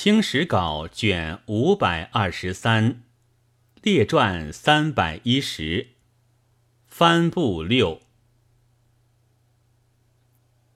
[0.00, 3.02] 清史稿卷五百二十三，
[3.82, 5.88] 列传三百一十，
[6.86, 8.00] 帆布六。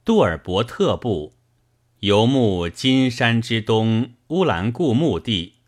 [0.04, 1.34] 杜尔伯特部
[2.00, 5.58] 游牧金山之东乌兰固墓地，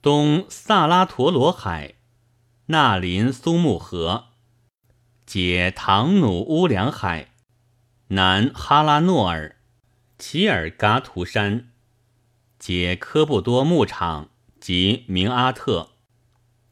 [0.00, 1.94] 东萨拉陀罗海，
[2.66, 4.26] 纳林苏木河，
[5.26, 7.32] 解唐努乌梁海，
[8.10, 9.56] 南哈拉诺尔，
[10.16, 11.72] 齐尔嘎图山。
[12.58, 15.90] 皆科布多牧场及明阿特，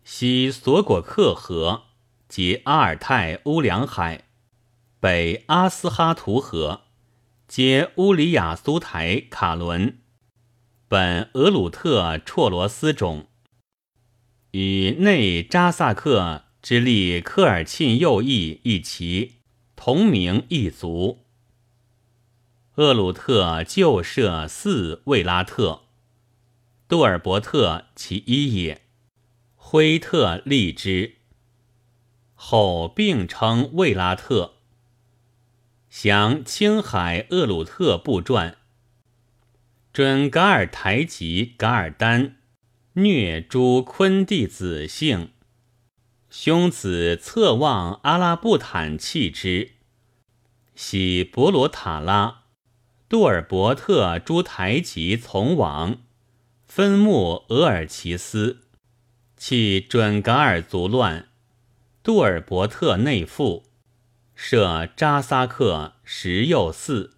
[0.03, 1.85] 西索果克河
[2.29, 4.25] 及阿尔泰乌梁海，
[4.99, 6.83] 北阿斯哈图河，
[7.47, 9.99] 皆乌里雅苏台卡伦，
[10.89, 13.29] 本俄鲁特绰罗斯种，
[14.51, 19.37] 与内扎萨克之利科尔沁右翼一齐，
[19.77, 21.26] 同名一族。
[22.77, 25.85] 厄鲁特旧设四卫拉特，
[26.87, 28.83] 杜尔伯特其一也。
[29.55, 31.17] 辉特立之，
[32.35, 34.57] 后并称卫拉特。
[35.89, 38.59] 详青海厄鲁特部传。
[39.91, 42.37] 准噶尔台吉噶尔丹
[42.93, 45.31] 虐诸昆弟子姓，
[46.29, 49.71] 兄子侧望阿拉布坦弃之，
[50.75, 52.43] 喜博罗塔拉。
[53.09, 55.99] 杜尔伯特诸台吉从王，
[56.67, 58.63] 分牧额尔齐斯，
[59.37, 61.29] 弃准噶尔族乱。
[62.03, 63.63] 杜尔伯特内附，
[64.35, 67.17] 设扎萨克十右四，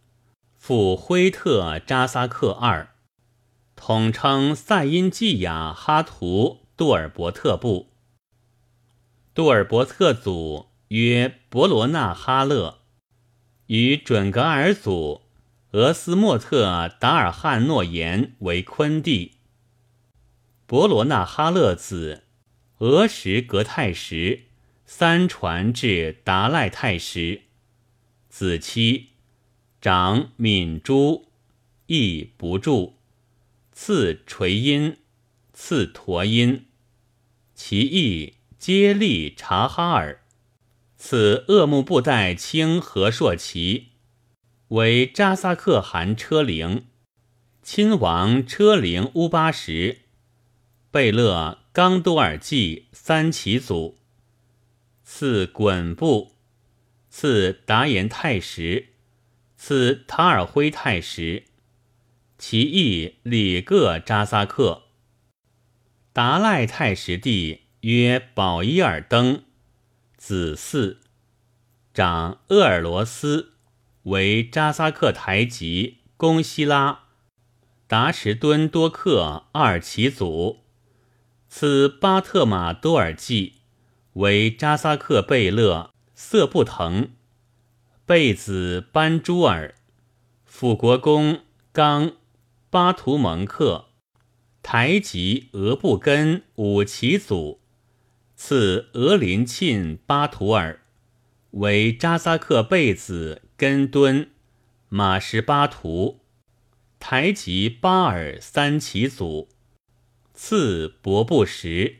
[0.58, 2.90] 复辉特扎萨克二，
[3.74, 7.88] 统称塞因季亚哈图杜尔伯特部。
[9.32, 12.80] 杜尔伯特祖曰伯罗纳哈勒，
[13.68, 15.22] 与准噶尔祖。
[15.72, 19.32] 俄斯莫特达尔汉诺言为昆弟，
[20.64, 22.24] 伯罗纳哈勒子，
[22.78, 24.44] 俄什格泰什，
[24.86, 27.42] 三传至达赖泰什，
[28.30, 29.10] 子妻
[29.78, 31.26] 长敏珠，
[31.84, 32.94] 亦不住，
[33.70, 34.96] 次垂音，
[35.52, 36.64] 次陀音，
[37.54, 40.22] 其意皆利察哈尔，
[40.96, 43.88] 此鄂木布袋清和硕奇。
[44.68, 46.84] 为扎萨克汗车陵，
[47.62, 50.00] 亲王车陵乌巴什，
[50.90, 53.96] 贝勒刚多尔济三旗祖，
[55.02, 56.34] 赐衮布，
[57.08, 58.88] 赐达延太石，
[59.56, 61.44] 赐塔尔辉太石，
[62.36, 64.82] 其义里各扎萨克。
[66.12, 69.44] 达赖太石弟曰保伊尔登，
[70.18, 70.98] 子嗣，
[71.94, 73.54] 长鄂尔罗斯。
[74.04, 77.04] 为扎萨克台吉贡希拉
[77.86, 80.58] 达什敦多克二旗祖，
[81.48, 83.54] 此巴特马多尔济
[84.14, 87.10] 为扎萨克贝勒色布腾
[88.04, 89.74] 贝子班朱尔
[90.44, 91.40] 辅国公
[91.72, 92.12] 刚
[92.70, 93.86] 巴图蒙克。
[94.60, 97.60] 台吉俄布根五旗祖，
[98.36, 100.82] 次俄林沁巴图尔
[101.52, 103.47] 为扎萨克贝子。
[103.58, 104.30] 根敦、
[104.88, 106.20] 马什巴图、
[107.00, 109.48] 台吉巴尔三旗祖，
[110.32, 111.96] 次伯布什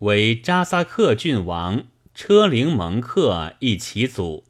[0.00, 4.46] 为扎萨克郡王车陵蒙克一旗祖，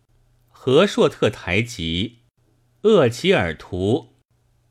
[0.48, 2.20] 和硕特台吉
[2.84, 4.14] 厄齐尔图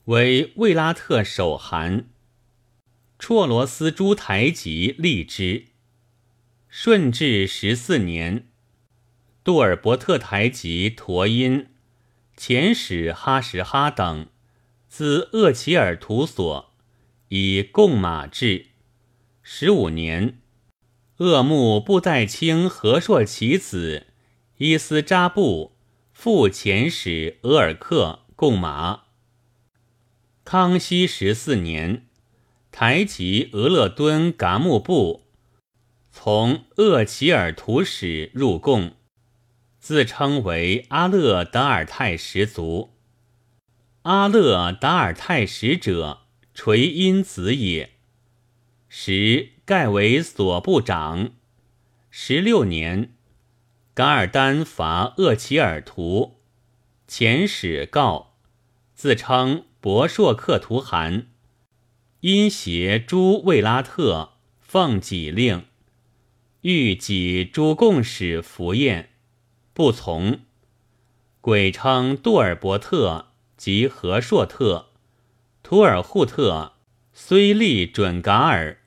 [0.05, 2.09] 为卫拉特首汗，
[3.19, 5.67] 绰罗斯诸台吉立之。
[6.67, 8.47] 顺治十四年。
[9.43, 11.67] 杜尔伯特台吉陀因、
[12.37, 14.27] 前使哈什哈等，
[14.87, 16.73] 自厄齐尔图所，
[17.27, 18.67] 以贡马至。
[19.41, 20.39] 十五年，
[21.17, 24.07] 鄂木布袋清和硕其子
[24.55, 25.75] 伊斯扎布
[26.13, 29.01] 复前使额尔克贡马。
[30.45, 32.05] 康熙十四年，
[32.71, 35.25] 台吉俄勒敦噶木布
[36.13, 38.93] 从厄齐尔图使入贡。
[39.83, 42.93] 自称为阿勒达尔泰十族，
[44.03, 46.21] 阿勒达尔泰十者
[46.53, 47.89] 垂因子也。
[48.87, 51.33] 时盖为所部长。
[52.09, 53.11] 十六年，
[53.93, 56.39] 噶尔丹伐厄齐尔图，
[57.05, 58.37] 遣使告，
[58.95, 61.27] 自称博硕克图汗，
[62.21, 65.65] 因携诸卫拉特奉己令，
[66.61, 69.09] 欲己诸贡使赴宴。
[69.73, 70.41] 不从，
[71.41, 74.89] 鬼称杜尔伯特及和硕特、
[75.63, 76.73] 图尔扈特
[77.11, 78.77] 虽立准噶尔，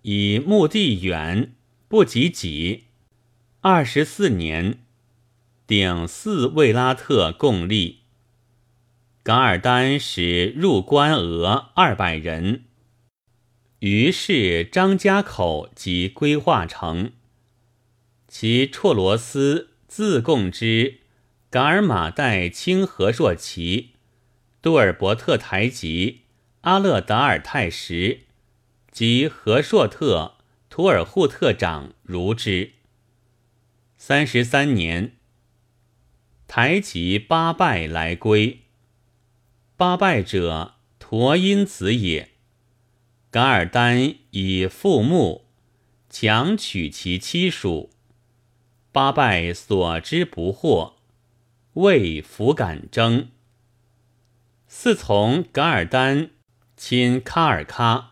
[0.00, 1.52] 以墓地远，
[1.88, 2.84] 不及己。
[3.60, 4.78] 二十四年，
[5.66, 7.98] 顶四卫拉特共立。
[9.22, 12.64] 噶尔丹使入关俄二百人，
[13.80, 17.12] 于是张家口即归化城。
[18.26, 21.00] 其绰罗斯自贡之
[21.50, 23.90] 噶尔玛代清和硕旗，
[24.62, 26.20] 杜尔伯特台吉
[26.60, 28.20] 阿勒达尔泰什
[28.92, 30.36] 及和硕特
[30.68, 32.74] 图尔扈特长如之。
[33.96, 35.16] 三十三年，
[36.46, 38.60] 台吉八拜来归。
[39.76, 42.30] 八拜者，陀因子也。
[43.32, 45.46] 噶尔丹以父墓，
[46.08, 47.90] 强取其妻属。
[48.92, 50.94] 八拜所知不惑，
[51.74, 53.28] 未弗敢争。
[54.66, 56.30] 四从噶尔丹
[56.76, 58.06] 亲喀尔喀，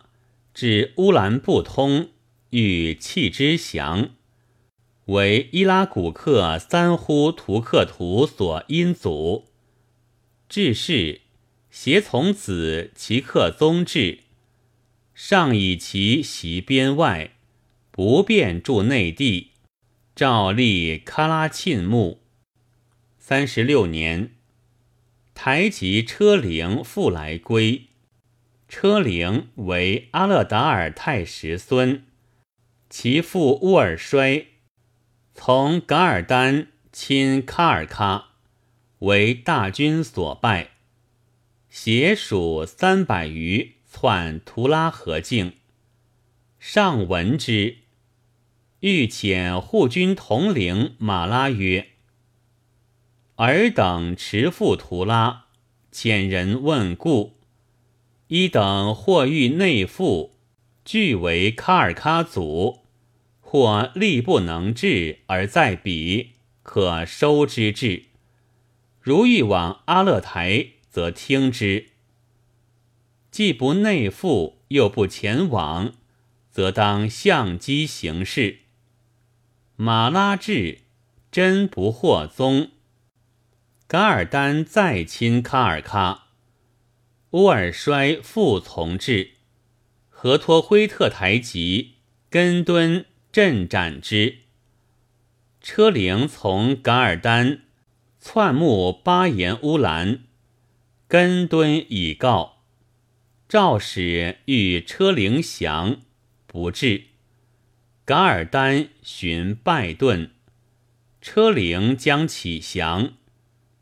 [0.53, 2.09] 至乌兰布通，
[2.51, 4.11] 欲弃之降。
[5.07, 9.47] 为伊拉古克三呼图克图所因祖，
[10.47, 11.21] 至是
[11.69, 14.19] 携从子其克宗至，
[15.13, 17.31] 上以其袭边外，
[17.91, 19.48] 不便住内地，
[20.19, 22.23] 诏立喀拉沁墓。
[23.17, 24.31] 三十六年，
[25.33, 27.87] 台吉车陵复来归，
[28.67, 32.03] 车陵为阿勒达尔太石孙，
[32.89, 34.47] 其父乌尔衰。
[35.33, 38.23] 从噶尔丹亲喀尔喀，
[38.97, 40.71] 为大军所败，
[41.69, 45.53] 携属三百余窜图拉河境。
[46.59, 47.77] 上闻之，
[48.81, 51.89] 欲遣护军统领马拉曰
[53.35, 55.47] ：“尔等持赴图拉，
[55.91, 57.37] 遣人问故。
[58.27, 60.35] 一等或欲内附，
[60.85, 62.79] 俱为喀尔喀祖。”
[63.41, 68.03] 或力不能至而在彼，可收之至。
[69.01, 71.85] 如欲往阿勒台，则听之；
[73.31, 75.93] 既不内附，又不前往，
[76.51, 78.59] 则当相机行事。
[79.81, 80.79] 马拉至，
[81.31, 82.71] 真不获宗。
[83.87, 86.23] 噶尔丹再亲喀尔喀，
[87.29, 89.35] 乌尔衰复从至，
[90.09, 91.93] 何托辉特台吉
[92.29, 93.05] 根敦。
[93.31, 94.39] 镇斩之。
[95.61, 97.61] 车陵从噶尔丹
[98.19, 100.23] 窜木巴颜乌兰，
[101.07, 102.63] 根敦已告，
[103.47, 106.01] 赵使欲车陵降，
[106.45, 107.08] 不至。
[108.09, 110.31] 噶尔丹寻败遁，
[111.21, 113.13] 车陵将起降，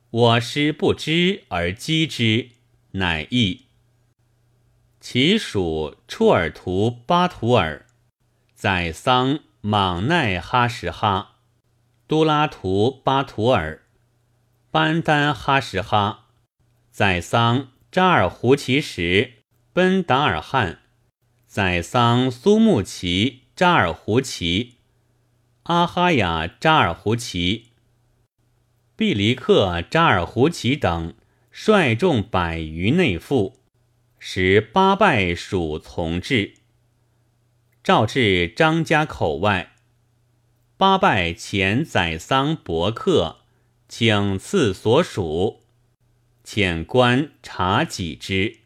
[0.09, 2.49] 我师不知而击之，
[2.91, 3.67] 乃易。
[4.99, 7.85] 其属处尔图巴图尔。
[8.53, 11.37] 宰桑莽奈哈什哈，
[12.05, 13.83] 都拉图巴图尔，
[14.69, 16.25] 班丹哈什哈，
[16.91, 19.35] 宰桑扎尔胡奇什，
[19.71, 20.79] 奔达尔汗，
[21.45, 24.75] 宰桑苏木齐扎尔胡奇，
[25.63, 27.71] 阿哈雅扎尔胡奇，
[28.95, 31.15] 毕黎克扎尔胡奇等
[31.49, 33.57] 率众百余内附，
[34.19, 36.53] 使八拜属从至。
[37.83, 39.71] 召至张家口外，
[40.77, 43.37] 八拜遣宰桑伯克，
[43.89, 45.63] 请赐所属，
[46.45, 48.59] 遣官查己之。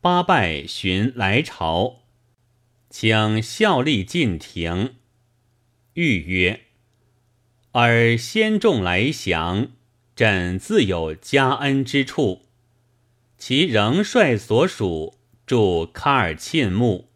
[0.00, 2.04] 八拜寻来朝，
[2.90, 4.96] 请效力进庭。
[5.94, 6.60] 欲曰
[7.72, 9.68] ：“尔先众来降，
[10.14, 12.46] 朕自有加恩之处。
[13.38, 17.09] 其仍率所属驻喀尔沁墓。”